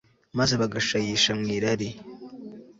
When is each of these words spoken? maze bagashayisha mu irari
maze 0.37 0.53
bagashayisha 0.61 1.31
mu 1.39 1.45
irari 1.55 1.89